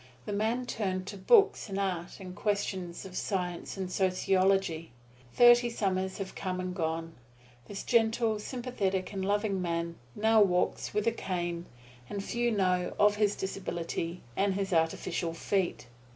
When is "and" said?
1.69-1.77, 2.19-2.35, 3.77-3.91, 6.59-6.73, 9.13-9.23, 12.09-12.23, 14.35-14.53